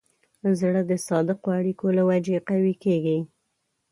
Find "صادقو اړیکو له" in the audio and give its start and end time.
1.07-2.03